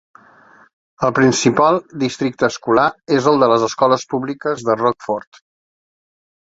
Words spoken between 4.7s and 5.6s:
de Rockford.